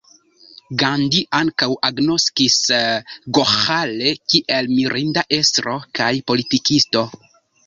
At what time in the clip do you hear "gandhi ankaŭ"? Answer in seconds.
0.83-1.67